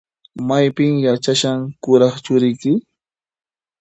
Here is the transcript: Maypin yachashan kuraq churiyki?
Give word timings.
Maypin 0.47 0.93
yachashan 1.05 1.59
kuraq 1.83 2.15
churiyki? 2.25 2.71